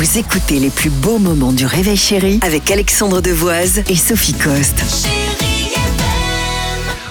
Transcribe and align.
Vous 0.00 0.16
écoutez 0.16 0.58
les 0.58 0.70
plus 0.70 0.88
beaux 0.88 1.18
moments 1.18 1.52
du 1.52 1.66
réveil 1.66 1.94
chéri 1.94 2.40
avec 2.40 2.70
Alexandre 2.70 3.20
Devoise 3.20 3.82
et 3.86 3.96
Sophie 3.96 4.32
Coste. 4.32 4.82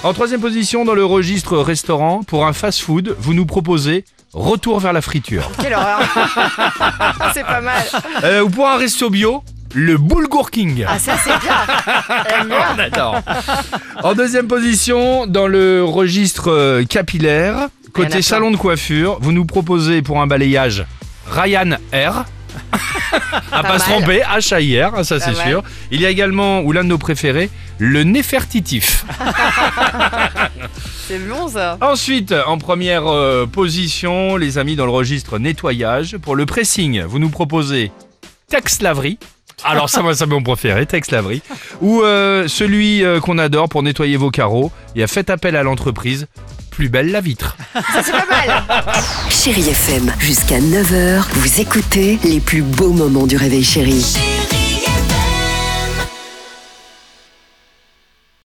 En 0.02 0.12
troisième 0.12 0.40
position 0.40 0.84
dans 0.84 0.94
le 0.94 1.04
registre 1.04 1.56
restaurant, 1.58 2.24
pour 2.24 2.48
un 2.48 2.52
fast-food, 2.52 3.14
vous 3.16 3.32
nous 3.32 3.46
proposez 3.46 4.04
Retour 4.32 4.80
vers 4.80 4.92
la 4.92 5.02
friture. 5.02 5.48
Quelle 5.62 5.74
horreur 5.74 6.00
C'est 7.32 7.44
pas 7.44 7.60
mal. 7.60 7.84
Euh, 8.24 8.42
ou 8.42 8.50
pour 8.50 8.68
un 8.68 8.76
resto 8.76 9.08
bio, 9.08 9.44
le 9.72 9.96
Bulgur 9.96 10.50
King. 10.50 10.84
Ah 10.88 10.98
ça 10.98 11.12
c'est 11.22 11.30
bien. 12.48 12.58
On 12.74 12.78
adore. 12.80 13.20
En 14.02 14.14
deuxième 14.14 14.48
position, 14.48 15.28
dans 15.28 15.46
le 15.46 15.84
registre 15.84 16.50
euh, 16.50 16.84
capillaire, 16.84 17.68
côté 17.92 18.20
salon 18.20 18.50
de 18.50 18.56
coiffure, 18.56 19.18
vous 19.20 19.30
nous 19.30 19.44
proposez 19.44 20.02
pour 20.02 20.20
un 20.20 20.26
balayage 20.26 20.84
Ryan 21.30 21.76
R. 21.94 22.24
à 23.52 23.62
pas, 23.62 23.68
Pas 23.68 23.78
se 23.78 23.84
tromper, 23.84 24.20
H-A-I-R, 24.20 25.04
ça 25.04 25.20
c'est 25.20 25.32
mal. 25.32 25.48
sûr. 25.48 25.62
Il 25.90 26.00
y 26.00 26.06
a 26.06 26.10
également, 26.10 26.60
ou 26.60 26.72
l'un 26.72 26.84
de 26.84 26.88
nos 26.88 26.98
préférés, 26.98 27.50
le 27.78 28.04
Néfertitif. 28.04 29.04
C'est 31.08 31.18
bon 31.18 31.48
ça. 31.48 31.76
Ensuite, 31.80 32.32
en 32.46 32.56
première 32.58 33.08
euh, 33.08 33.44
position, 33.44 34.36
les 34.36 34.58
amis, 34.58 34.76
dans 34.76 34.84
le 34.86 34.92
registre 34.92 35.38
nettoyage, 35.38 36.16
pour 36.18 36.36
le 36.36 36.46
pressing, 36.46 37.02
vous 37.02 37.18
nous 37.18 37.30
proposez 37.30 37.90
Tex 38.48 38.80
Laverie. 38.80 39.18
Alors 39.64 39.90
ça, 39.90 40.02
c'est 40.14 40.26
mon 40.26 40.42
préféré, 40.42 40.86
Tex 40.86 41.10
Laverie. 41.10 41.42
Ou 41.80 42.02
euh, 42.02 42.48
celui 42.48 43.04
euh, 43.04 43.20
qu'on 43.20 43.38
adore 43.38 43.68
pour 43.68 43.82
nettoyer 43.82 44.16
vos 44.16 44.30
carreaux. 44.30 44.70
Il 44.94 45.00
y 45.00 45.04
a 45.04 45.06
fait 45.06 45.30
appel 45.30 45.56
à 45.56 45.62
l'entreprise. 45.62 46.28
Plus 46.70 46.88
belle 46.88 47.10
la 47.10 47.20
vitre. 47.20 47.56
Ça 47.74 48.02
c'est 48.02 48.12
pas 48.12 48.26
mal. 48.26 48.62
Chérie 49.28 49.68
FM, 49.68 50.12
jusqu'à 50.18 50.60
9h, 50.60 51.24
vous 51.32 51.60
écoutez 51.60 52.18
les 52.24 52.40
plus 52.40 52.62
beaux 52.62 52.92
moments 52.92 53.26
du 53.26 53.36
réveil 53.36 53.64
chéri. 53.64 54.00
Chérie 54.00 54.29